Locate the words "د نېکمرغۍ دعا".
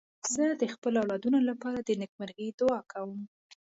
1.81-2.79